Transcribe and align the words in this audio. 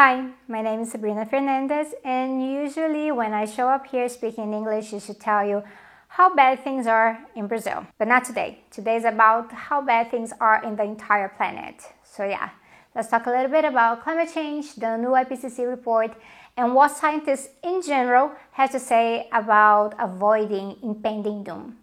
Hi, 0.00 0.28
my 0.46 0.62
name 0.62 0.82
is 0.82 0.92
Sabrina 0.92 1.26
Fernandes, 1.26 1.92
and 2.04 2.40
usually 2.40 3.10
when 3.10 3.34
I 3.34 3.46
show 3.46 3.68
up 3.68 3.88
here 3.88 4.08
speaking 4.08 4.54
English, 4.54 4.94
I 4.94 5.00
should 5.00 5.18
tell 5.18 5.44
you 5.44 5.64
how 6.06 6.32
bad 6.32 6.62
things 6.62 6.86
are 6.86 7.18
in 7.34 7.48
Brazil. 7.48 7.84
But 7.98 8.06
not 8.06 8.24
today. 8.24 8.62
Today 8.70 8.94
is 8.94 9.04
about 9.04 9.50
how 9.50 9.82
bad 9.82 10.08
things 10.12 10.32
are 10.40 10.62
in 10.62 10.76
the 10.76 10.84
entire 10.84 11.28
planet. 11.28 11.82
So, 12.04 12.22
yeah, 12.24 12.50
let's 12.94 13.08
talk 13.08 13.26
a 13.26 13.30
little 13.30 13.50
bit 13.50 13.64
about 13.64 14.04
climate 14.04 14.30
change, 14.32 14.76
the 14.76 14.96
new 14.96 15.08
IPCC 15.08 15.68
report, 15.68 16.14
and 16.56 16.76
what 16.76 16.96
scientists 16.96 17.48
in 17.64 17.82
general 17.82 18.30
have 18.52 18.70
to 18.70 18.78
say 18.78 19.28
about 19.32 19.96
avoiding 19.98 20.76
impending 20.80 21.42
doom. 21.42 21.78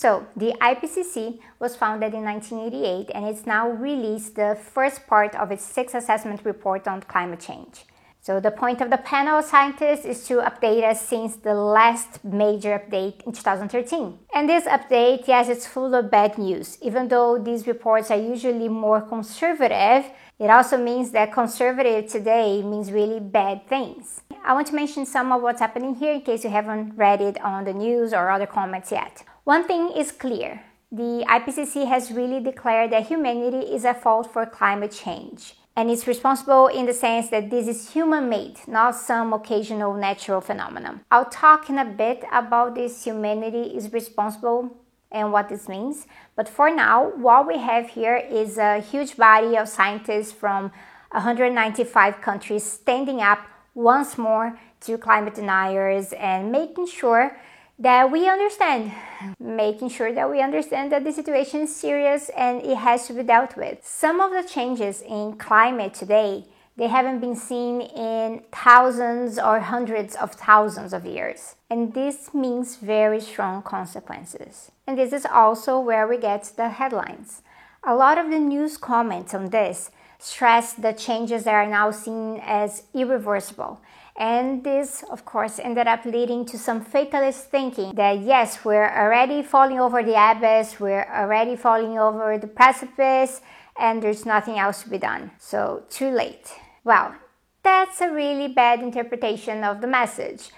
So, 0.00 0.26
the 0.34 0.54
IPCC 0.62 1.40
was 1.58 1.76
founded 1.76 2.14
in 2.14 2.24
1988 2.24 3.10
and 3.14 3.26
it's 3.26 3.44
now 3.44 3.68
released 3.68 4.34
the 4.34 4.56
first 4.58 5.06
part 5.06 5.34
of 5.34 5.52
its 5.52 5.62
sixth 5.62 5.94
assessment 5.94 6.40
report 6.46 6.88
on 6.88 7.02
climate 7.02 7.40
change. 7.40 7.84
So, 8.22 8.40
the 8.40 8.50
point 8.50 8.80
of 8.80 8.88
the 8.88 8.96
panel 8.96 9.40
of 9.40 9.44
scientists 9.44 10.06
is 10.06 10.26
to 10.28 10.36
update 10.36 10.84
us 10.84 11.06
since 11.06 11.36
the 11.36 11.52
last 11.52 12.24
major 12.24 12.78
update 12.78 13.26
in 13.26 13.32
2013. 13.32 14.18
And 14.32 14.48
this 14.48 14.64
update, 14.64 15.28
yes, 15.28 15.50
it's 15.50 15.66
full 15.66 15.94
of 15.94 16.10
bad 16.10 16.38
news. 16.38 16.78
Even 16.80 17.08
though 17.08 17.36
these 17.36 17.66
reports 17.66 18.10
are 18.10 18.18
usually 18.18 18.70
more 18.70 19.02
conservative, 19.02 20.10
it 20.38 20.48
also 20.48 20.78
means 20.78 21.10
that 21.10 21.30
conservative 21.30 22.10
today 22.10 22.62
means 22.62 22.90
really 22.90 23.20
bad 23.20 23.66
things. 23.66 24.22
I 24.46 24.54
want 24.54 24.66
to 24.68 24.74
mention 24.74 25.04
some 25.04 25.30
of 25.30 25.42
what's 25.42 25.60
happening 25.60 25.94
here 25.94 26.14
in 26.14 26.22
case 26.22 26.42
you 26.42 26.48
haven't 26.48 26.96
read 26.96 27.20
it 27.20 27.38
on 27.42 27.64
the 27.64 27.74
news 27.74 28.14
or 28.14 28.30
other 28.30 28.46
comments 28.46 28.90
yet. 28.90 29.24
One 29.44 29.66
thing 29.66 29.92
is 29.96 30.12
clear 30.12 30.62
the 30.92 31.24
IPCC 31.26 31.86
has 31.86 32.10
really 32.10 32.40
declared 32.40 32.92
that 32.92 33.06
humanity 33.06 33.72
is 33.74 33.84
at 33.84 34.02
fault 34.02 34.30
for 34.30 34.44
climate 34.44 34.90
change. 34.90 35.54
And 35.76 35.90
it's 35.90 36.06
responsible 36.06 36.66
in 36.66 36.84
the 36.84 36.92
sense 36.92 37.30
that 37.30 37.48
this 37.48 37.66
is 37.66 37.92
human 37.92 38.28
made, 38.28 38.58
not 38.66 38.96
some 38.96 39.32
occasional 39.32 39.94
natural 39.94 40.40
phenomenon. 40.40 41.00
I'll 41.10 41.30
talk 41.30 41.70
in 41.70 41.78
a 41.78 41.84
bit 41.84 42.24
about 42.32 42.74
this 42.74 43.04
humanity 43.04 43.62
is 43.74 43.92
responsible 43.92 44.76
and 45.10 45.32
what 45.32 45.48
this 45.48 45.68
means. 45.68 46.06
But 46.36 46.48
for 46.48 46.74
now, 46.74 47.10
what 47.16 47.46
we 47.46 47.58
have 47.58 47.88
here 47.88 48.16
is 48.16 48.58
a 48.58 48.80
huge 48.80 49.16
body 49.16 49.56
of 49.56 49.68
scientists 49.68 50.32
from 50.32 50.72
195 51.12 52.20
countries 52.20 52.64
standing 52.64 53.22
up 53.22 53.38
once 53.74 54.18
more 54.18 54.58
to 54.80 54.98
climate 54.98 55.34
deniers 55.34 56.12
and 56.12 56.52
making 56.52 56.88
sure 56.88 57.36
that 57.80 58.10
we 58.12 58.28
understand, 58.28 58.92
making 59.40 59.88
sure 59.88 60.12
that 60.12 60.30
we 60.30 60.42
understand 60.42 60.92
that 60.92 61.02
the 61.02 61.12
situation 61.12 61.62
is 61.62 61.74
serious 61.74 62.28
and 62.36 62.62
it 62.62 62.76
has 62.76 63.06
to 63.06 63.14
be 63.14 63.22
dealt 63.22 63.56
with. 63.56 63.78
Some 63.82 64.20
of 64.20 64.32
the 64.32 64.46
changes 64.46 65.00
in 65.00 65.38
climate 65.38 65.94
today, 65.94 66.44
they 66.76 66.88
haven't 66.88 67.20
been 67.20 67.34
seen 67.34 67.80
in 67.80 68.42
thousands 68.52 69.38
or 69.38 69.60
hundreds 69.60 70.14
of 70.14 70.32
thousands 70.32 70.92
of 70.92 71.06
years. 71.06 71.56
And 71.70 71.94
this 71.94 72.34
means 72.34 72.76
very 72.76 73.20
strong 73.20 73.62
consequences. 73.62 74.70
And 74.86 74.98
this 74.98 75.14
is 75.14 75.24
also 75.24 75.80
where 75.80 76.06
we 76.06 76.18
get 76.18 76.52
the 76.56 76.68
headlines. 76.68 77.40
A 77.82 77.94
lot 77.94 78.18
of 78.18 78.30
the 78.30 78.38
news 78.38 78.76
comments 78.76 79.32
on 79.32 79.48
this 79.48 79.90
stress 80.18 80.74
the 80.74 80.92
changes 80.92 81.44
that 81.44 81.54
are 81.54 81.66
now 81.66 81.90
seen 81.90 82.42
as 82.44 82.82
irreversible 82.92 83.80
and 84.20 84.62
this, 84.62 85.02
of 85.10 85.24
course, 85.24 85.58
ended 85.58 85.86
up 85.86 86.04
leading 86.04 86.44
to 86.44 86.58
some 86.58 86.84
fatalist 86.84 87.50
thinking 87.50 87.94
that 87.94 88.20
yes, 88.20 88.66
we're 88.66 88.94
already 88.94 89.42
falling 89.42 89.80
over 89.80 90.02
the 90.02 90.14
abyss, 90.14 90.78
we're 90.78 91.08
already 91.10 91.56
falling 91.56 91.98
over 91.98 92.36
the 92.36 92.46
precipice, 92.46 93.40
and 93.78 94.02
there's 94.02 94.26
nothing 94.26 94.58
else 94.58 94.82
to 94.82 94.90
be 94.90 94.98
done. 94.98 95.30
So, 95.38 95.84
too 95.88 96.10
late. 96.10 96.52
Well, 96.84 97.14
that's 97.62 98.02
a 98.02 98.12
really 98.12 98.48
bad 98.48 98.80
interpretation 98.80 99.64
of 99.64 99.80
the 99.80 99.86
message. 99.86 100.50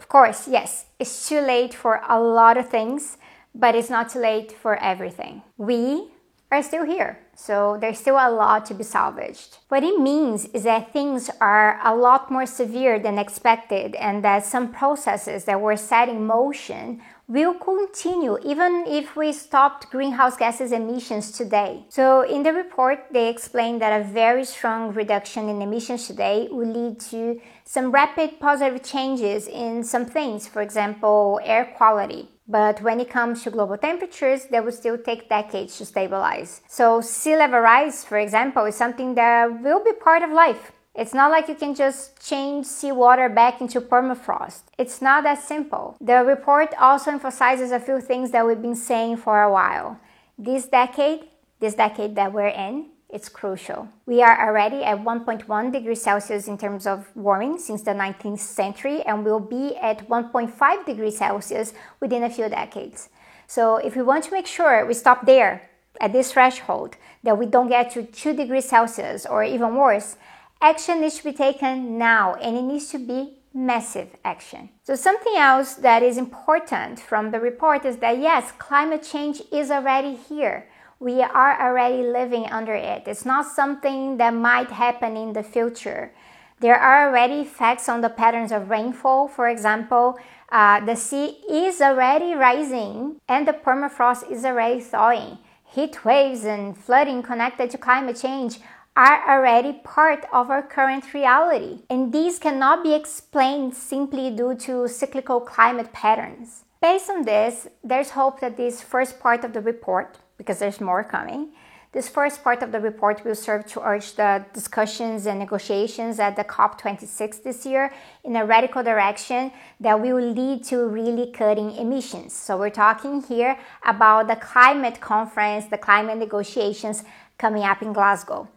Of 0.00 0.08
course, 0.08 0.48
yes, 0.48 0.86
it's 0.98 1.28
too 1.28 1.40
late 1.40 1.74
for 1.74 2.00
a 2.08 2.18
lot 2.18 2.56
of 2.56 2.70
things, 2.70 3.18
but 3.54 3.74
it's 3.74 3.90
not 3.90 4.08
too 4.08 4.20
late 4.20 4.52
for 4.52 4.76
everything. 4.76 5.42
We, 5.58 6.12
are 6.50 6.62
still 6.62 6.84
here. 6.84 7.18
So 7.34 7.78
there's 7.80 7.98
still 7.98 8.16
a 8.16 8.30
lot 8.30 8.66
to 8.66 8.74
be 8.74 8.84
salvaged. 8.84 9.58
What 9.68 9.82
it 9.82 9.98
means 9.98 10.44
is 10.46 10.64
that 10.64 10.92
things 10.92 11.30
are 11.40 11.80
a 11.82 11.94
lot 11.94 12.30
more 12.30 12.46
severe 12.46 12.98
than 12.98 13.18
expected 13.18 13.94
and 13.94 14.22
that 14.22 14.44
some 14.44 14.72
processes 14.72 15.44
that 15.46 15.60
were 15.60 15.76
set 15.76 16.08
in 16.08 16.26
motion 16.26 17.00
will 17.28 17.54
continue 17.54 18.36
even 18.44 18.84
if 18.86 19.16
we 19.16 19.32
stopped 19.32 19.90
greenhouse 19.90 20.36
gases 20.36 20.72
emissions 20.72 21.32
today. 21.32 21.84
So 21.88 22.22
in 22.22 22.42
the 22.42 22.52
report 22.52 23.06
they 23.10 23.30
explain 23.30 23.78
that 23.78 23.98
a 23.98 24.04
very 24.04 24.44
strong 24.44 24.92
reduction 24.92 25.48
in 25.48 25.62
emissions 25.62 26.06
today 26.06 26.48
will 26.50 26.68
lead 26.68 27.00
to 27.12 27.40
some 27.64 27.90
rapid 27.90 28.38
positive 28.40 28.82
changes 28.82 29.48
in 29.48 29.82
some 29.82 30.04
things, 30.04 30.46
for 30.46 30.60
example, 30.60 31.40
air 31.42 31.72
quality. 31.76 32.28
But 32.46 32.82
when 32.82 33.00
it 33.00 33.10
comes 33.10 33.42
to 33.42 33.50
global 33.50 33.78
temperatures, 33.78 34.46
they 34.50 34.60
will 34.60 34.72
still 34.72 34.98
take 34.98 35.28
decades 35.28 35.78
to 35.78 35.86
stabilize. 35.86 36.60
So, 36.68 37.00
sea 37.00 37.36
level 37.36 37.60
rise, 37.60 38.04
for 38.04 38.18
example, 38.18 38.64
is 38.64 38.74
something 38.74 39.14
that 39.14 39.62
will 39.62 39.82
be 39.82 39.92
part 39.92 40.22
of 40.22 40.30
life. 40.30 40.72
It's 40.94 41.14
not 41.14 41.30
like 41.30 41.48
you 41.48 41.54
can 41.54 41.74
just 41.74 42.20
change 42.20 42.66
seawater 42.66 43.30
back 43.30 43.62
into 43.62 43.80
permafrost. 43.80 44.64
It's 44.76 45.00
not 45.00 45.24
that 45.24 45.42
simple. 45.42 45.96
The 46.00 46.22
report 46.22 46.74
also 46.78 47.12
emphasizes 47.12 47.70
a 47.70 47.80
few 47.80 48.00
things 48.00 48.30
that 48.32 48.46
we've 48.46 48.60
been 48.60 48.76
saying 48.76 49.16
for 49.16 49.40
a 49.42 49.50
while. 49.50 49.98
This 50.36 50.66
decade, 50.66 51.28
this 51.60 51.74
decade 51.74 52.14
that 52.16 52.34
we're 52.34 52.48
in, 52.48 52.91
it's 53.12 53.28
crucial. 53.28 53.88
We 54.06 54.22
are 54.22 54.48
already 54.48 54.82
at 54.82 55.04
1.1 55.04 55.70
degrees 55.70 56.02
Celsius 56.02 56.48
in 56.48 56.56
terms 56.56 56.86
of 56.86 57.14
warming 57.14 57.58
since 57.58 57.82
the 57.82 57.90
19th 57.90 58.38
century 58.38 59.02
and 59.02 59.22
will 59.22 59.38
be 59.38 59.76
at 59.76 60.08
1.5 60.08 60.86
degrees 60.86 61.18
Celsius 61.18 61.74
within 62.00 62.22
a 62.22 62.30
few 62.30 62.48
decades. 62.48 63.10
So, 63.46 63.76
if 63.76 63.94
we 63.94 64.02
want 64.02 64.24
to 64.24 64.32
make 64.32 64.46
sure 64.46 64.86
we 64.86 64.94
stop 64.94 65.26
there 65.26 65.68
at 66.00 66.14
this 66.14 66.32
threshold, 66.32 66.96
that 67.22 67.36
we 67.38 67.44
don't 67.44 67.68
get 67.68 67.90
to 67.92 68.02
2 68.02 68.34
degrees 68.34 68.68
Celsius 68.68 69.26
or 69.26 69.44
even 69.44 69.76
worse, 69.76 70.16
action 70.62 71.02
needs 71.02 71.18
to 71.18 71.24
be 71.24 71.34
taken 71.34 71.98
now 71.98 72.34
and 72.36 72.56
it 72.56 72.62
needs 72.62 72.88
to 72.92 72.98
be 72.98 73.34
massive 73.52 74.08
action. 74.24 74.70
So, 74.84 74.94
something 74.94 75.34
else 75.36 75.74
that 75.74 76.02
is 76.02 76.16
important 76.16 76.98
from 76.98 77.30
the 77.30 77.40
report 77.40 77.84
is 77.84 77.98
that 77.98 78.18
yes, 78.18 78.52
climate 78.52 79.02
change 79.02 79.42
is 79.52 79.70
already 79.70 80.14
here 80.14 80.66
we 81.02 81.20
are 81.20 81.60
already 81.60 82.04
living 82.04 82.46
under 82.46 82.74
it. 82.74 83.02
It's 83.06 83.26
not 83.26 83.46
something 83.46 84.18
that 84.18 84.32
might 84.32 84.70
happen 84.70 85.16
in 85.16 85.32
the 85.32 85.42
future. 85.42 86.12
There 86.60 86.78
are 86.78 87.08
already 87.08 87.44
facts 87.44 87.88
on 87.88 88.02
the 88.02 88.08
patterns 88.08 88.52
of 88.52 88.70
rainfall. 88.70 89.26
For 89.26 89.48
example, 89.48 90.16
uh, 90.52 90.78
the 90.84 90.94
sea 90.94 91.40
is 91.50 91.80
already 91.80 92.34
rising 92.34 93.16
and 93.28 93.48
the 93.48 93.52
permafrost 93.52 94.30
is 94.30 94.44
already 94.44 94.80
thawing. 94.80 95.38
Heat 95.64 96.04
waves 96.04 96.44
and 96.44 96.78
flooding 96.78 97.20
connected 97.22 97.70
to 97.70 97.78
climate 97.78 98.20
change 98.22 98.60
are 98.94 99.28
already 99.28 99.72
part 99.82 100.26
of 100.32 100.50
our 100.50 100.62
current 100.62 101.12
reality. 101.14 101.80
And 101.90 102.12
these 102.12 102.38
cannot 102.38 102.84
be 102.84 102.94
explained 102.94 103.74
simply 103.74 104.30
due 104.30 104.54
to 104.66 104.86
cyclical 104.86 105.40
climate 105.40 105.92
patterns. 105.92 106.62
Based 106.80 107.10
on 107.10 107.22
this, 107.22 107.66
there's 107.82 108.10
hope 108.10 108.38
that 108.40 108.56
this 108.56 108.82
first 108.82 109.18
part 109.18 109.44
of 109.44 109.52
the 109.52 109.60
report 109.60 110.18
because 110.42 110.58
there's 110.58 110.80
more 110.80 111.04
coming. 111.04 111.50
This 111.92 112.08
first 112.08 112.42
part 112.42 112.62
of 112.62 112.72
the 112.72 112.80
report 112.80 113.24
will 113.24 113.36
serve 113.36 113.66
to 113.66 113.80
urge 113.80 114.14
the 114.14 114.44
discussions 114.52 115.26
and 115.26 115.38
negotiations 115.38 116.18
at 116.18 116.34
the 116.36 116.42
COP26 116.42 117.42
this 117.44 117.64
year 117.64 117.92
in 118.24 118.34
a 118.34 118.44
radical 118.44 118.82
direction 118.82 119.52
that 119.78 120.00
will 120.00 120.18
lead 120.18 120.64
to 120.64 120.86
really 120.86 121.30
cutting 121.30 121.70
emissions. 121.76 122.32
So, 122.32 122.56
we're 122.58 122.70
talking 122.70 123.22
here 123.22 123.56
about 123.84 124.26
the 124.26 124.36
climate 124.36 125.00
conference, 125.00 125.66
the 125.66 125.78
climate 125.78 126.18
negotiations 126.18 127.04
coming 127.38 127.62
up 127.62 127.82
in 127.82 127.92
Glasgow. 127.92 128.48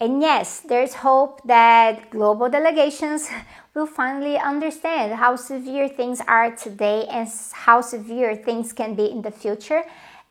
And 0.00 0.20
yes, 0.20 0.60
there's 0.60 0.94
hope 0.94 1.40
that 1.46 2.10
global 2.10 2.48
delegations 2.50 3.30
will 3.74 3.86
finally 3.86 4.36
understand 4.36 5.14
how 5.14 5.36
severe 5.36 5.88
things 5.88 6.20
are 6.26 6.50
today 6.54 7.06
and 7.08 7.28
how 7.52 7.80
severe 7.80 8.34
things 8.34 8.72
can 8.72 8.94
be 8.96 9.08
in 9.10 9.22
the 9.22 9.30
future 9.30 9.84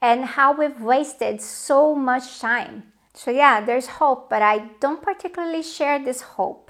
and 0.03 0.25
how 0.25 0.51
we've 0.51 0.81
wasted 0.81 1.41
so 1.41 1.95
much 1.95 2.39
time. 2.39 2.83
So, 3.13 3.31
yeah, 3.31 3.61
there's 3.61 3.88
hope, 3.88 4.29
but 4.29 4.41
I 4.41 4.69
don't 4.81 5.01
particularly 5.01 5.63
share 5.63 5.97
this 6.03 6.21
hope. 6.21 6.69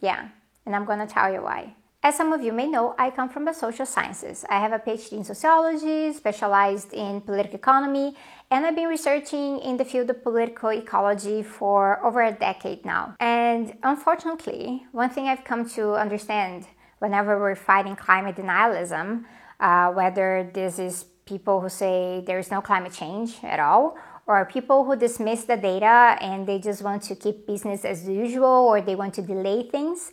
Yeah, 0.00 0.28
and 0.66 0.76
I'm 0.76 0.84
gonna 0.84 1.06
tell 1.06 1.32
you 1.32 1.40
why. 1.40 1.74
As 2.02 2.16
some 2.16 2.34
of 2.34 2.42
you 2.42 2.52
may 2.52 2.66
know, 2.66 2.94
I 2.98 3.08
come 3.10 3.30
from 3.30 3.46
the 3.46 3.54
social 3.54 3.86
sciences. 3.86 4.44
I 4.50 4.60
have 4.60 4.72
a 4.72 4.78
PhD 4.78 5.12
in 5.12 5.24
sociology, 5.24 6.12
specialized 6.12 6.92
in 6.92 7.22
political 7.22 7.56
economy, 7.56 8.14
and 8.50 8.66
I've 8.66 8.76
been 8.76 8.88
researching 8.88 9.58
in 9.60 9.78
the 9.78 9.84
field 9.84 10.10
of 10.10 10.22
political 10.22 10.68
ecology 10.68 11.42
for 11.42 12.04
over 12.04 12.22
a 12.22 12.32
decade 12.32 12.84
now. 12.84 13.16
And 13.20 13.74
unfortunately, 13.82 14.84
one 14.92 15.08
thing 15.08 15.28
I've 15.28 15.44
come 15.44 15.66
to 15.70 15.94
understand 15.94 16.66
whenever 16.98 17.40
we're 17.40 17.56
fighting 17.56 17.96
climate 17.96 18.36
denialism, 18.36 19.24
uh, 19.60 19.90
whether 19.92 20.50
this 20.52 20.78
is 20.78 21.06
people 21.26 21.60
who 21.60 21.68
say 21.68 22.22
there 22.26 22.38
is 22.38 22.50
no 22.50 22.60
climate 22.62 22.92
change 22.92 23.36
at 23.42 23.60
all, 23.60 23.96
or 24.26 24.44
people 24.44 24.84
who 24.84 24.96
dismiss 24.96 25.44
the 25.44 25.56
data 25.56 26.16
and 26.20 26.46
they 26.46 26.58
just 26.58 26.82
want 26.82 27.02
to 27.02 27.14
keep 27.14 27.46
business 27.46 27.84
as 27.84 28.08
usual 28.08 28.66
or 28.70 28.80
they 28.80 28.94
want 28.94 29.14
to 29.14 29.22
delay 29.22 29.68
things. 29.68 30.12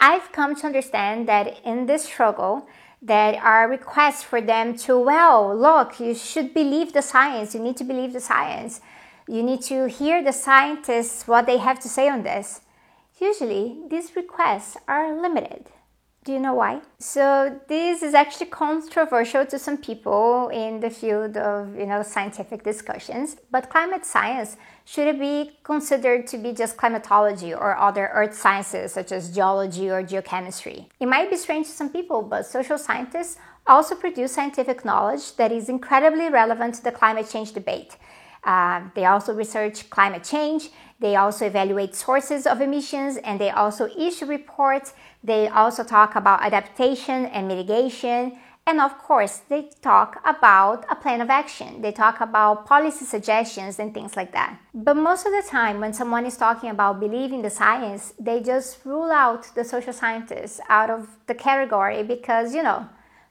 I've 0.00 0.32
come 0.32 0.54
to 0.56 0.66
understand 0.66 1.28
that 1.28 1.60
in 1.64 1.86
this 1.86 2.04
struggle, 2.04 2.66
that 3.02 3.36
are 3.36 3.68
requests 3.68 4.22
for 4.22 4.40
them 4.40 4.76
to, 4.76 4.98
well, 4.98 5.56
look, 5.56 6.00
you 6.00 6.14
should 6.14 6.52
believe 6.52 6.92
the 6.92 7.02
science. 7.02 7.54
You 7.54 7.60
need 7.60 7.76
to 7.76 7.84
believe 7.84 8.12
the 8.12 8.20
science. 8.20 8.80
You 9.28 9.42
need 9.42 9.62
to 9.62 9.88
hear 9.88 10.22
the 10.22 10.32
scientists 10.32 11.28
what 11.28 11.46
they 11.46 11.58
have 11.58 11.78
to 11.80 11.88
say 11.88 12.08
on 12.08 12.22
this. 12.22 12.62
Usually, 13.20 13.78
these 13.88 14.16
requests 14.16 14.76
are 14.86 15.20
limited. 15.20 15.66
Do 16.24 16.32
you 16.32 16.40
know 16.40 16.54
why? 16.54 16.82
So 16.98 17.58
this 17.68 18.02
is 18.02 18.12
actually 18.12 18.46
controversial 18.46 19.46
to 19.46 19.58
some 19.58 19.78
people 19.78 20.50
in 20.52 20.80
the 20.80 20.90
field 20.90 21.36
of 21.36 21.74
you 21.74 21.86
know 21.86 22.02
scientific 22.02 22.62
discussions. 22.64 23.36
But 23.50 23.70
climate 23.70 24.04
science 24.04 24.56
should 24.84 25.08
it 25.08 25.18
be 25.18 25.58
considered 25.62 26.26
to 26.28 26.38
be 26.38 26.52
just 26.52 26.76
climatology 26.76 27.54
or 27.54 27.76
other 27.78 28.10
earth 28.12 28.34
sciences 28.34 28.92
such 28.92 29.12
as 29.12 29.34
geology 29.34 29.88
or 29.88 30.02
geochemistry? 30.02 30.86
It 31.00 31.06
might 31.06 31.30
be 31.30 31.36
strange 31.36 31.66
to 31.66 31.72
some 31.72 31.90
people, 31.90 32.22
but 32.22 32.46
social 32.46 32.78
scientists 32.78 33.38
also 33.66 33.94
produce 33.94 34.32
scientific 34.32 34.84
knowledge 34.84 35.36
that 35.36 35.52
is 35.52 35.68
incredibly 35.68 36.28
relevant 36.30 36.74
to 36.76 36.84
the 36.84 36.92
climate 36.92 37.28
change 37.30 37.52
debate. 37.52 37.96
Uh, 38.44 38.82
they 38.94 39.04
also 39.04 39.34
research 39.34 39.90
climate 39.90 40.24
change 40.24 40.70
they 41.00 41.14
also 41.14 41.46
evaluate 41.46 41.94
sources 41.94 42.46
of 42.46 42.60
emissions 42.60 43.18
and 43.18 43.40
they 43.40 43.50
also 43.50 43.88
issue 43.96 44.26
reports. 44.26 44.94
They 45.22 45.48
also 45.48 45.84
talk 45.84 46.16
about 46.16 46.42
adaptation 46.42 47.26
and 47.26 47.46
mitigation. 47.46 48.38
And 48.66 48.80
of 48.80 48.98
course, 48.98 49.42
they 49.48 49.70
talk 49.80 50.20
about 50.26 50.84
a 50.90 50.96
plan 50.96 51.20
of 51.20 51.30
action. 51.30 51.80
They 51.80 51.92
talk 51.92 52.20
about 52.20 52.66
policy 52.66 53.04
suggestions 53.04 53.78
and 53.78 53.94
things 53.94 54.16
like 54.16 54.32
that. 54.32 54.58
But 54.74 54.96
most 54.96 55.24
of 55.24 55.32
the 55.32 55.48
time, 55.48 55.80
when 55.80 55.94
someone 55.94 56.26
is 56.26 56.36
talking 56.36 56.68
about 56.68 57.00
believing 57.00 57.42
the 57.42 57.50
science, 57.50 58.12
they 58.18 58.40
just 58.40 58.84
rule 58.84 59.10
out 59.10 59.54
the 59.54 59.64
social 59.64 59.92
scientists 59.92 60.60
out 60.68 60.90
of 60.90 61.08
the 61.28 61.34
category 61.34 62.02
because, 62.02 62.54
you 62.54 62.62
know, 62.62 62.88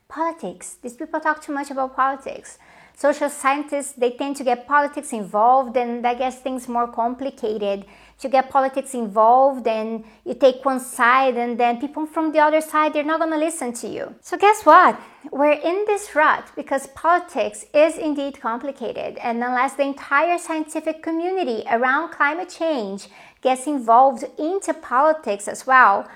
politics. 0.07 0.77
These 0.81 0.93
people 0.93 1.19
talk 1.19 1.43
too 1.43 1.53
much 1.53 1.69
about 1.69 1.95
politics 1.95 2.57
social 2.97 3.29
scientists 3.29 3.91
they 3.91 4.09
tend 4.09 4.35
to 4.35 4.43
get 4.43 4.67
politics 4.67 5.13
involved 5.13 5.77
and 5.77 6.03
that 6.03 6.17
gets 6.17 6.37
things 6.37 6.67
more 6.67 6.87
complicated. 6.87 7.85
To 8.21 8.27
get 8.27 8.49
politics 8.49 8.95
involved 8.95 9.67
and 9.67 10.03
you 10.25 10.33
take 10.33 10.65
one 10.65 10.79
side 10.79 11.37
and 11.37 11.59
then 11.59 11.79
people 11.79 12.07
from 12.07 12.31
the 12.31 12.39
other 12.39 12.59
side 12.59 12.93
they're 12.93 13.03
not 13.03 13.19
going 13.19 13.31
to 13.31 13.37
listen 13.37 13.71
to 13.73 13.87
you. 13.87 14.15
So 14.21 14.35
guess 14.35 14.63
what? 14.63 14.99
We're 15.31 15.51
in 15.51 15.85
this 15.85 16.15
rut 16.15 16.51
because 16.55 16.87
politics 16.87 17.65
is 17.75 17.99
indeed 17.99 18.41
complicated. 18.41 19.19
And 19.19 19.43
unless 19.43 19.75
the 19.75 19.83
entire 19.83 20.39
scientific 20.39 21.03
community 21.03 21.63
around 21.69 22.11
climate 22.11 22.49
change 22.49 23.09
gets 23.41 23.67
involved 23.67 24.25
into 24.39 24.73
politics 24.73 25.47
as 25.47 25.67
well 25.67 26.07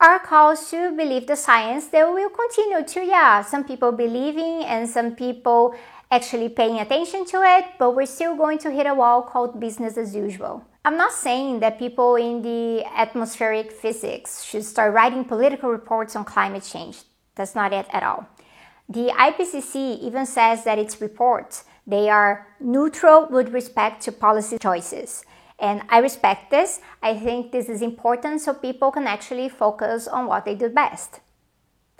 our 0.00 0.18
calls 0.18 0.70
to 0.70 0.90
believe 0.96 1.26
the 1.26 1.36
science 1.36 1.86
they 1.86 2.02
will 2.02 2.28
continue 2.28 2.84
to 2.84 3.00
yeah 3.04 3.42
some 3.42 3.64
people 3.64 3.92
believing 3.92 4.64
and 4.64 4.88
some 4.88 5.14
people 5.14 5.74
actually 6.14 6.48
paying 6.48 6.78
attention 6.78 7.26
to 7.26 7.38
it, 7.42 7.64
but 7.78 7.94
we're 7.96 8.14
still 8.18 8.36
going 8.36 8.58
to 8.58 8.70
hit 8.70 8.86
a 8.86 8.94
wall 8.94 9.22
called 9.22 9.58
business 9.58 9.96
as 9.96 10.14
usual. 10.14 10.64
I'm 10.84 10.96
not 10.96 11.12
saying 11.12 11.60
that 11.60 11.78
people 11.78 12.14
in 12.16 12.42
the 12.42 12.84
atmospheric 12.96 13.72
physics 13.72 14.44
should 14.44 14.64
start 14.64 14.94
writing 14.94 15.24
political 15.24 15.70
reports 15.70 16.14
on 16.14 16.24
climate 16.24 16.62
change. 16.62 17.02
That's 17.34 17.54
not 17.54 17.72
it 17.72 17.86
at 17.92 18.02
all. 18.02 18.28
The 18.88 19.08
IPCC 19.26 19.98
even 20.00 20.24
says 20.26 20.64
that 20.64 20.78
its 20.78 21.00
reports 21.00 21.64
they 21.86 22.08
are 22.08 22.46
neutral 22.60 23.26
with 23.28 23.52
respect 23.52 24.02
to 24.04 24.12
policy 24.12 24.56
choices. 24.58 25.24
And 25.58 25.82
I 25.88 25.98
respect 25.98 26.50
this. 26.50 26.80
I 27.02 27.14
think 27.18 27.52
this 27.52 27.68
is 27.68 27.82
important 27.82 28.40
so 28.40 28.54
people 28.54 28.90
can 28.90 29.06
actually 29.06 29.48
focus 29.48 30.08
on 30.08 30.26
what 30.26 30.44
they 30.44 30.54
do 30.54 30.68
best. 30.68 31.20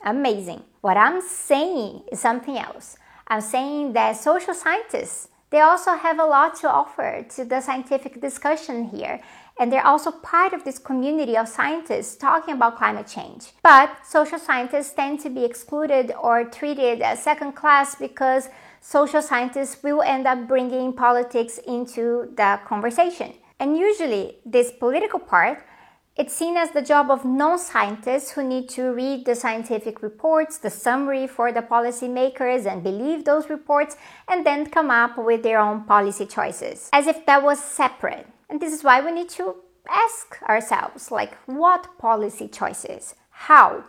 Amazing. 0.04 0.62
What 0.80 0.96
I'm 0.96 1.20
saying 1.20 2.04
is 2.10 2.20
something 2.20 2.56
else. 2.56 2.96
I'm 3.26 3.40
saying 3.40 3.92
that 3.94 4.16
social 4.16 4.54
scientists, 4.54 5.28
they 5.50 5.60
also 5.60 5.94
have 5.94 6.18
a 6.18 6.24
lot 6.24 6.56
to 6.56 6.70
offer 6.70 7.24
to 7.36 7.44
the 7.44 7.60
scientific 7.60 8.20
discussion 8.20 8.84
here. 8.84 9.20
And 9.58 9.72
they're 9.72 9.86
also 9.86 10.10
part 10.10 10.52
of 10.52 10.64
this 10.64 10.78
community 10.78 11.36
of 11.36 11.48
scientists 11.48 12.16
talking 12.16 12.54
about 12.54 12.76
climate 12.76 13.06
change. 13.06 13.52
But 13.62 13.98
social 14.04 14.38
scientists 14.38 14.92
tend 14.92 15.20
to 15.20 15.30
be 15.30 15.44
excluded 15.44 16.12
or 16.20 16.44
treated 16.44 17.02
as 17.02 17.22
second 17.22 17.52
class 17.52 17.94
because 17.94 18.48
social 18.80 19.22
scientists 19.22 19.80
will 19.82 20.02
end 20.02 20.26
up 20.26 20.48
bringing 20.48 20.92
politics 20.92 21.58
into 21.58 22.32
the 22.36 22.58
conversation. 22.66 23.34
And 23.60 23.78
usually, 23.78 24.38
this 24.44 24.72
political 24.72 25.20
part 25.20 25.64
it's 26.16 26.32
seen 26.32 26.56
as 26.56 26.70
the 26.70 26.82
job 26.82 27.10
of 27.10 27.24
non 27.24 27.58
scientists 27.58 28.30
who 28.30 28.44
need 28.44 28.68
to 28.70 28.92
read 28.92 29.24
the 29.24 29.34
scientific 29.34 30.00
reports, 30.00 30.58
the 30.58 30.70
summary 30.70 31.26
for 31.26 31.50
the 31.50 31.62
policymakers, 31.62 32.66
and 32.66 32.84
believe 32.84 33.24
those 33.24 33.50
reports, 33.50 33.96
and 34.28 34.46
then 34.46 34.70
come 34.70 34.90
up 34.90 35.18
with 35.18 35.42
their 35.42 35.58
own 35.58 35.84
policy 35.84 36.26
choices, 36.26 36.88
as 36.92 37.08
if 37.08 37.26
that 37.26 37.42
was 37.42 37.58
separate. 37.58 38.28
And 38.48 38.60
this 38.60 38.72
is 38.72 38.84
why 38.84 39.04
we 39.04 39.10
need 39.10 39.28
to 39.30 39.56
ask 39.88 40.40
ourselves 40.44 41.10
like, 41.10 41.34
what 41.46 41.98
policy 41.98 42.46
choices? 42.46 43.16
How? 43.30 43.84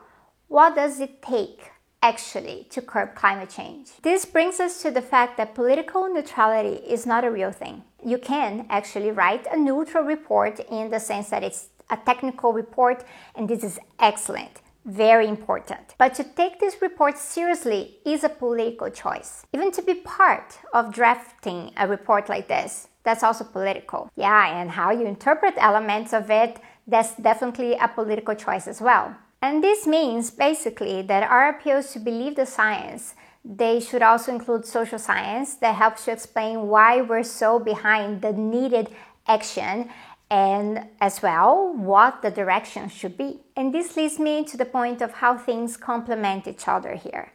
What 0.47 0.75
does 0.75 0.99
it 0.99 1.21
take? 1.21 1.71
actually 2.01 2.67
to 2.69 2.81
curb 2.83 3.15
climate 3.15 3.49
change. 3.49 3.89
This 4.03 4.25
brings 4.25 4.59
us 4.59 4.79
to 4.83 4.91
the 4.91 5.01
fact 5.01 5.37
that 5.37 5.55
political 5.55 6.07
neutrality 6.13 6.75
is 6.85 7.07
not 7.07 7.23
a 7.23 7.31
real 7.31 7.51
thing. 7.51 7.81
You 8.05 8.19
can 8.19 8.67
actually 8.69 9.09
write 9.09 9.47
a 9.51 9.57
neutral 9.57 10.03
report 10.03 10.59
in 10.69 10.91
the 10.91 10.99
sense 10.99 11.29
that 11.29 11.43
it's 11.43 11.69
a 11.89 11.97
technical 11.97 12.53
report, 12.53 13.03
and 13.35 13.47
this 13.47 13.63
is 13.63 13.79
excellent. 13.99 14.61
Very 14.85 15.27
important. 15.27 15.95
But 15.97 16.13
to 16.15 16.23
take 16.23 16.59
this 16.59 16.81
report 16.81 17.17
seriously 17.17 17.97
is 18.05 18.23
a 18.23 18.29
political 18.29 18.89
choice. 18.89 19.45
Even 19.53 19.71
to 19.71 19.81
be 19.81 19.95
part 19.95 20.59
of 20.73 20.93
drafting 20.93 21.71
a 21.77 21.87
report 21.87 22.29
like 22.29 22.47
this, 22.47 22.87
that's 23.03 23.23
also 23.23 23.43
political. 23.43 24.09
Yeah, 24.15 24.61
and 24.61 24.69
how 24.71 24.91
you 24.91 25.05
interpret 25.05 25.55
elements 25.57 26.13
of 26.13 26.29
it, 26.29 26.59
that's 26.87 27.15
definitely 27.15 27.73
a 27.73 27.87
political 27.87 28.35
choice 28.35 28.67
as 28.67 28.79
well. 28.79 29.15
And 29.41 29.63
this 29.63 29.87
means 29.87 30.31
basically 30.31 31.01
that 31.03 31.29
our 31.29 31.49
appeals 31.49 31.91
to 31.93 31.99
believe 31.99 32.35
the 32.35 32.45
science 32.45 33.15
they 33.45 33.79
should 33.79 34.01
also 34.01 34.33
include 34.33 34.65
social 34.65 34.97
science 34.97 35.55
that 35.55 35.75
helps 35.75 36.05
to 36.05 36.11
explain 36.11 36.67
why 36.67 37.01
we're 37.01 37.21
so 37.21 37.59
behind 37.59 38.23
the 38.23 38.33
needed 38.33 38.89
action 39.27 39.89
and 40.29 40.87
as 40.99 41.21
well 41.21 41.73
what 41.75 42.21
the 42.21 42.31
direction 42.31 42.89
should 42.89 43.17
be. 43.17 43.41
And 43.55 43.73
this 43.73 43.95
leads 43.95 44.19
me 44.19 44.43
to 44.45 44.57
the 44.57 44.65
point 44.65 45.01
of 45.01 45.13
how 45.13 45.37
things 45.37 45.77
complement 45.77 46.47
each 46.47 46.67
other 46.67 46.95
here. 46.95 47.31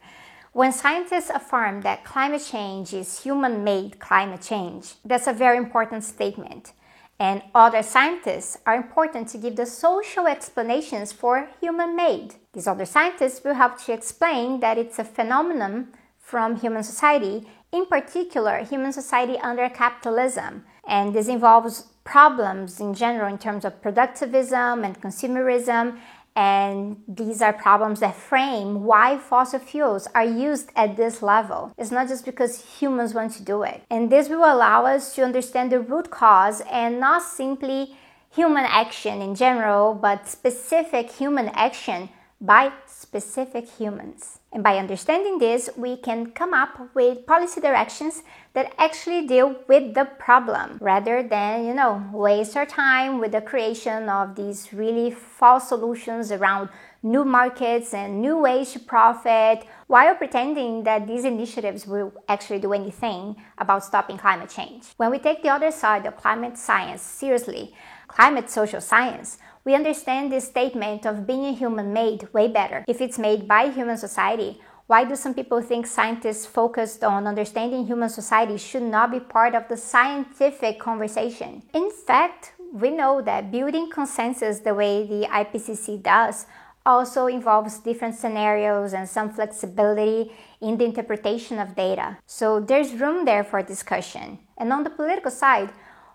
When 0.53 0.73
scientists 0.73 1.29
affirm 1.29 1.81
that 1.81 2.03
climate 2.03 2.45
change 2.45 2.93
is 2.93 3.23
human 3.23 3.63
made 3.63 3.99
climate 3.99 4.41
change, 4.41 4.95
that's 5.05 5.27
a 5.27 5.33
very 5.33 5.57
important 5.57 6.03
statement. 6.03 6.73
And 7.17 7.43
other 7.53 7.83
scientists 7.83 8.57
are 8.65 8.75
important 8.75 9.29
to 9.29 9.37
give 9.37 9.55
the 9.55 9.65
social 9.65 10.27
explanations 10.27 11.11
for 11.13 11.47
human 11.61 11.95
made. 11.95 12.35
These 12.51 12.67
other 12.67 12.85
scientists 12.85 13.43
will 13.43 13.53
help 13.53 13.79
to 13.83 13.93
explain 13.93 14.59
that 14.59 14.77
it's 14.77 14.99
a 14.99 15.03
phenomenon 15.05 15.93
from 16.17 16.55
human 16.55 16.83
society, 16.83 17.47
in 17.71 17.85
particular, 17.85 18.57
human 18.63 18.91
society 18.91 19.37
under 19.37 19.69
capitalism. 19.69 20.65
And 20.87 21.13
this 21.13 21.27
involves 21.27 21.83
problems 22.11 22.81
in 22.81 22.93
general 22.93 23.31
in 23.31 23.37
terms 23.37 23.63
of 23.63 23.81
productivism 23.81 24.83
and 24.85 24.99
consumerism. 25.01 25.97
And 26.35 26.97
these 27.07 27.41
are 27.41 27.53
problems 27.53 28.01
that 28.01 28.15
frame 28.15 28.83
why 28.83 29.17
fossil 29.17 29.59
fuels 29.59 30.07
are 30.13 30.25
used 30.25 30.71
at 30.75 30.97
this 30.97 31.21
level. 31.21 31.73
It's 31.77 31.91
not 31.91 32.09
just 32.09 32.25
because 32.25 32.79
humans 32.79 33.13
want 33.13 33.31
to 33.33 33.43
do 33.43 33.63
it. 33.63 33.83
And 33.89 34.09
this 34.09 34.27
will 34.27 34.43
allow 34.43 34.85
us 34.85 35.15
to 35.15 35.23
understand 35.23 35.71
the 35.71 35.79
root 35.79 36.09
cause 36.09 36.61
and 36.69 36.99
not 36.99 37.23
simply 37.23 37.95
human 38.29 38.65
action 38.65 39.21
in 39.21 39.33
general, 39.35 39.93
but 39.93 40.27
specific 40.27 41.11
human 41.11 41.47
action 41.67 42.09
by 42.41 42.71
specific 42.87 43.69
humans. 43.69 44.39
And 44.51 44.63
by 44.63 44.77
understanding 44.77 45.37
this, 45.37 45.69
we 45.77 45.95
can 45.95 46.31
come 46.31 46.53
up 46.53 46.93
with 46.95 47.25
policy 47.25 47.61
directions 47.61 48.23
that 48.53 48.73
actually 48.77 49.27
deal 49.27 49.55
with 49.67 49.93
the 49.93 50.05
problem 50.05 50.77
rather 50.81 51.23
than, 51.23 51.65
you 51.65 51.73
know, 51.73 52.03
waste 52.11 52.57
our 52.57 52.65
time 52.65 53.19
with 53.19 53.31
the 53.31 53.41
creation 53.41 54.09
of 54.09 54.35
these 54.35 54.73
really 54.73 55.11
false 55.11 55.69
solutions 55.69 56.31
around 56.31 56.69
new 57.03 57.23
markets 57.23 57.93
and 57.93 58.21
new 58.21 58.37
ways 58.37 58.73
to 58.73 58.79
profit 58.79 59.63
while 59.87 60.15
pretending 60.15 60.83
that 60.83 61.07
these 61.07 61.23
initiatives 61.23 61.87
will 61.87 62.11
actually 62.27 62.59
do 62.59 62.73
anything 62.73 63.35
about 63.57 63.83
stopping 63.83 64.17
climate 64.17 64.49
change. 64.49 64.87
When 64.97 65.11
we 65.11 65.19
take 65.19 65.43
the 65.43 65.49
other 65.49 65.71
side 65.71 66.05
of 66.05 66.17
climate 66.17 66.57
science 66.57 67.01
seriously, 67.01 67.73
climate 68.07 68.49
social 68.49 68.81
science, 68.81 69.37
we 69.63 69.75
understand 69.75 70.31
this 70.31 70.47
statement 70.47 71.05
of 71.05 71.27
being 71.27 71.45
a 71.45 71.53
human 71.53 71.93
made 71.93 72.27
way 72.33 72.47
better 72.47 72.83
if 72.87 73.01
it's 73.01 73.19
made 73.19 73.47
by 73.47 73.69
human 73.69 73.97
society 73.97 74.59
Why 74.91 75.05
do 75.05 75.15
some 75.15 75.33
people 75.33 75.61
think 75.61 75.87
scientists 75.87 76.45
focused 76.45 77.01
on 77.01 77.25
understanding 77.25 77.85
human 77.85 78.09
society 78.09 78.57
should 78.57 78.83
not 78.83 79.09
be 79.09 79.21
part 79.21 79.55
of 79.55 79.69
the 79.69 79.77
scientific 79.77 80.81
conversation? 80.81 81.63
In 81.73 81.89
fact, 81.91 82.51
we 82.73 82.89
know 82.89 83.21
that 83.21 83.51
building 83.51 83.89
consensus 83.89 84.59
the 84.59 84.75
way 84.75 85.07
the 85.07 85.27
IPCC 85.31 86.03
does 86.03 86.45
also 86.85 87.27
involves 87.27 87.79
different 87.79 88.15
scenarios 88.15 88.91
and 88.91 89.07
some 89.07 89.29
flexibility 89.29 90.33
in 90.59 90.77
the 90.77 90.83
interpretation 90.83 91.57
of 91.57 91.73
data. 91.73 92.17
So 92.25 92.59
there's 92.59 92.93
room 92.93 93.23
there 93.23 93.45
for 93.45 93.61
discussion. 93.61 94.39
And 94.57 94.73
on 94.73 94.83
the 94.83 94.89
political 94.89 95.31
side, 95.31 95.71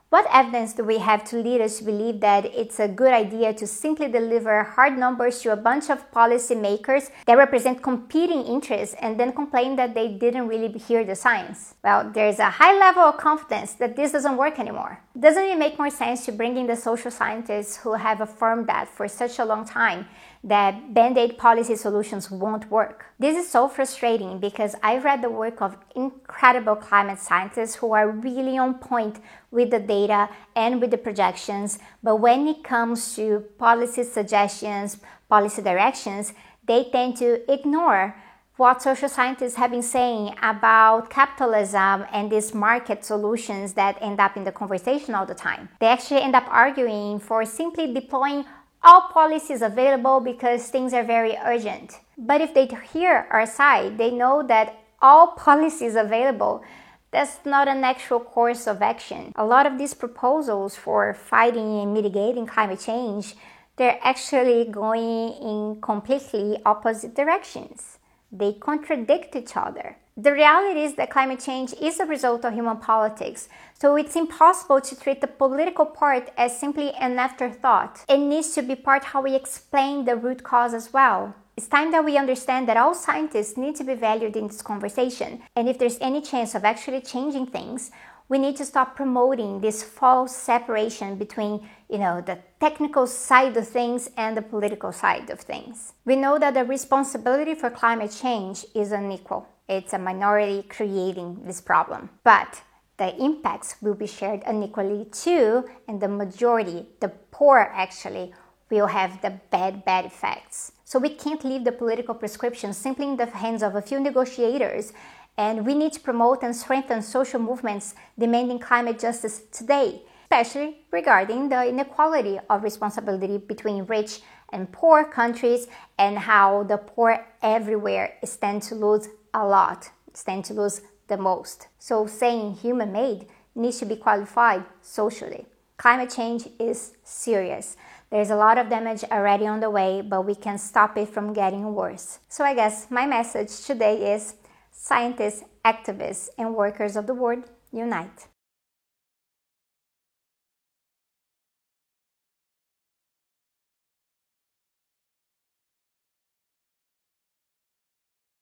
what 0.09 0.25
evidence 0.33 0.73
do 0.73 0.85
we 0.85 0.99
have 0.99 1.25
to 1.25 1.37
lead 1.37 1.61
us 1.61 1.79
to 1.79 1.85
believe 1.85 2.21
that 2.21 2.45
it's 2.47 2.79
a 2.79 2.87
good 2.87 3.13
idea 3.13 3.53
to 3.53 3.67
simply 3.67 4.07
deliver 4.07 4.63
hard 4.63 4.97
numbers 4.97 5.41
to 5.41 5.53
a 5.53 5.57
bunch 5.57 5.91
of 5.91 6.09
policymakers 6.13 7.11
that 7.27 7.37
represent 7.37 7.83
competing 7.83 8.43
interests 8.45 8.95
and 9.01 9.19
then 9.19 9.33
complain 9.33 9.75
that 9.75 9.95
they 9.95 10.07
didn't 10.07 10.47
really 10.47 10.79
hear 10.79 11.05
the 11.05 11.17
science? 11.17 11.75
Well, 11.83 12.09
there's 12.15 12.39
a 12.39 12.51
high 12.51 12.79
level 12.79 13.03
of 13.03 13.17
confidence 13.17 13.75
that 13.75 13.97
this 13.97 14.13
doesn't 14.13 14.37
work 14.37 14.61
anymore. 14.61 15.01
Doesn't 15.19 15.43
it 15.43 15.59
make 15.59 15.77
more 15.77 15.91
sense 15.91 16.25
to 16.27 16.33
bring 16.33 16.57
in 16.57 16.69
the 16.69 16.77
social 16.77 17.11
scientists 17.11 17.79
who 17.79 17.95
have 17.95 18.21
affirmed 18.21 18.69
that 18.69 18.87
for 18.87 19.09
such 19.09 19.41
a 19.41 19.45
long 19.45 19.65
time 19.65 20.07
that 20.45 20.95
band 20.95 21.19
aid 21.19 21.39
policy 21.39 21.77
solutions 21.77 22.31
won't 22.31 22.71
work. 22.71 23.07
This 23.19 23.37
is 23.37 23.51
so 23.51 23.69
frustrating 23.69 24.39
because 24.39 24.75
I've 24.83 25.05
read 25.05 25.23
the 25.23 25.31
work 25.31 25.61
of 25.61 25.77
incredible 25.95 26.77
climate 26.77 27.19
scientists 27.19 27.77
who 27.77 27.93
are 27.93 28.11
really 28.11 28.59
on 28.59 28.75
point 28.75 29.21
with 29.51 29.71
the 29.71 29.81
data 29.81 30.29
and 30.55 30.81
with 30.81 30.91
the 30.91 30.99
projections, 30.99 31.79
but 32.03 32.17
when 32.17 32.47
it 32.47 32.63
comes 32.63 33.15
to 33.17 33.45
policy 33.59 34.05
suggestions, 34.05 34.99
policy 35.29 35.63
directions, 35.63 36.33
they 36.67 36.85
tend 36.91 37.17
to 37.17 37.51
ignore 37.53 38.15
what 38.57 38.81
social 38.81 39.09
scientists 39.09 39.57
have 39.57 39.71
been 39.71 39.83
saying 39.83 40.35
about 40.43 41.11
capitalism 41.11 42.07
and 42.11 42.33
these 42.33 42.55
market 42.55 43.05
solutions 43.05 43.75
that 43.75 43.99
end 44.01 44.19
up 44.19 44.35
in 44.35 44.45
the 44.45 44.53
conversation 44.53 45.15
all 45.15 45.27
the 45.27 45.35
time. 45.35 45.69
They 45.79 45.89
actually 45.89 46.23
end 46.23 46.35
up 46.35 46.47
arguing 46.49 47.19
for 47.21 47.45
simply 47.45 47.93
deploying 47.93 48.47
all 48.87 49.09
policies 49.13 49.63
available 49.63 50.21
because 50.21 50.69
things 50.69 50.95
are 50.95 51.03
very 51.03 51.37
urgent. 51.45 51.99
But 52.17 52.41
if 52.41 52.55
they 52.55 52.69
hear 52.93 53.27
our 53.33 53.45
side, 53.45 53.99
they 53.99 54.13
know 54.13 54.45
that 54.47 54.79
all 55.03 55.27
policies 55.47 55.97
available, 55.97 56.63
that's 57.11 57.45
not 57.45 57.67
an 57.67 57.83
actual 57.83 58.21
course 58.21 58.67
of 58.69 58.83
action. 58.83 59.33
A 59.35 59.45
lot 59.45 59.67
of 59.67 59.77
these 59.77 59.93
proposals 59.93 60.77
for 60.77 61.13
fighting 61.15 61.81
and 61.81 61.93
mitigating 61.93 62.47
climate 62.47 62.81
change, 62.81 63.35
they're 63.77 63.99
actually 64.03 64.65
going 64.71 65.33
in 65.43 65.81
completely 65.81 66.59
opposite 66.65 67.15
directions. 67.15 67.99
They 68.39 68.53
contradict 68.53 69.35
each 69.35 69.57
other. 69.57 69.97
The 70.19 70.33
reality 70.33 70.81
is 70.81 70.95
that 70.95 71.11
climate 71.11 71.41
change 71.41 71.75
is 71.75 72.01
a 72.01 72.07
result 72.07 72.45
of 72.45 72.55
human 72.55 72.79
politics, 72.79 73.49
so 73.79 73.97
it's 73.97 74.17
impossible 74.17 74.81
to 74.81 74.99
treat 74.99 75.21
the 75.21 75.27
political 75.27 75.87
part 75.87 76.31
as 76.37 76.59
simply 76.59 76.93
an 76.93 77.19
afterthought. 77.19 78.05
It 78.09 78.19
needs 78.19 78.55
to 78.55 78.63
be 78.63 78.75
part 78.75 79.05
how 79.05 79.23
we 79.23 79.35
explain 79.35 80.05
the 80.05 80.17
root 80.17 80.43
cause 80.43 80.75
as 80.75 80.93
well. 80.93 81.35
It's 81.57 81.69
time 81.69 81.93
that 81.93 82.05
we 82.05 82.19
understand 82.19 82.69
that 82.69 82.77
all 82.77 82.95
scientists 82.95 83.57
need 83.57 83.77
to 83.77 83.85
be 83.85 83.95
valued 83.95 84.37
in 84.37 84.47
this 84.49 84.63
conversation, 84.63 85.43
and 85.55 85.69
if 85.69 85.79
there's 85.79 85.99
any 86.01 86.21
chance 86.21 86.55
of 86.55 86.65
actually 86.65 87.01
changing 87.01 87.47
things, 87.47 87.91
we 88.29 88.39
need 88.39 88.57
to 88.57 88.65
stop 88.65 88.97
promoting 88.97 89.61
this 89.61 89.83
false 89.83 90.35
separation 90.35 91.17
between 91.17 91.69
you 91.89 91.99
know 91.99 92.21
the 92.21 92.39
technical 92.61 93.07
side 93.07 93.57
of 93.57 93.67
things 93.67 94.11
and 94.17 94.37
the 94.37 94.43
political 94.43 94.93
side 94.93 95.31
of 95.31 95.41
things 95.41 95.93
we 96.05 96.17
know 96.17 96.39
that 96.39 96.55
the 96.55 96.65
responsibility 96.65 97.55
for 97.55 97.71
climate 97.71 98.15
change 98.21 98.65
is 98.75 98.93
unequal 98.93 99.47
it's 99.69 99.93
a 99.93 99.99
minority 99.99 100.63
creating 100.63 101.41
this 101.45 101.61
problem. 101.61 102.11
But 102.23 102.63
the 102.99 103.17
impacts 103.17 103.77
will 103.83 103.95
be 103.95 104.07
shared 104.07 104.43
unequally 104.47 105.07
too, 105.07 105.65
and 105.89 106.01
the 106.01 106.09
majority, 106.09 106.87
the 107.01 107.09
poor 107.31 107.59
actually, 107.59 108.33
will 108.71 108.87
have 108.87 109.21
the 109.23 109.39
bad, 109.51 109.85
bad 109.85 110.05
effects. 110.05 110.73
So 110.85 110.99
we 110.99 111.11
can't 111.11 111.45
leave 111.45 111.65
the 111.65 111.73
political 111.73 112.15
prescription 112.15 112.73
simply 112.73 113.07
in 113.07 113.17
the 113.17 113.27
hands 113.27 113.63
of 113.63 113.75
a 113.75 113.83
few 113.83 113.99
negotiators, 114.01 114.93
and 115.37 115.67
we 115.67 115.75
need 115.75 115.93
to 115.95 116.01
promote 116.01 116.43
and 116.43 116.55
strengthen 116.55 117.03
social 117.03 117.41
movements 117.41 117.95
demanding 118.19 118.61
climate 118.61 118.99
justice 118.99 119.43
today, 119.53 120.03
especially 120.37 120.77
regarding 120.91 121.49
the 121.49 121.67
inequality 121.67 122.39
of 122.51 122.63
responsibility 122.63 123.39
between 123.39 123.87
rich 123.87 124.21
and 124.53 124.71
poor 124.71 125.03
countries 125.03 125.67
and 125.99 126.19
how 126.19 126.63
the 126.65 126.77
poor 126.77 127.27
everywhere 127.43 128.13
stand 128.23 128.61
to 128.63 128.75
lose 128.75 129.09
a 129.33 129.47
lot, 129.47 129.89
stand 130.13 130.45
to 130.45 130.53
lose 130.53 130.83
the 131.09 131.17
most. 131.17 131.69
So 131.79 132.07
saying 132.07 132.57
human 132.57 132.93
made 132.93 133.27
needs 133.55 133.79
to 133.79 133.87
be 133.87 133.97
qualified 133.97 134.65
socially. 134.83 135.47
Climate 135.79 136.11
change 136.11 136.49
is 136.59 136.93
serious. 137.03 137.77
There's 138.11 138.31
a 138.31 138.37
lot 138.37 138.59
of 138.59 138.69
damage 138.69 139.05
already 139.05 139.47
on 139.47 139.61
the 139.61 139.71
way, 139.71 140.03
but 140.03 140.27
we 140.27 140.35
can 140.35 140.59
stop 140.59 140.99
it 140.99 141.09
from 141.09 141.33
getting 141.33 141.75
worse. 141.75 142.19
So 142.29 142.45
I 142.45 142.55
guess 142.55 142.91
my 142.91 143.07
message 143.07 143.65
today 143.65 144.15
is 144.15 144.35
scientists, 144.71 145.45
activists, 145.65 146.29
and 146.37 146.55
workers 146.55 146.95
of 146.95 147.07
the 147.07 147.15
world 147.15 147.45
unite. 147.73 148.29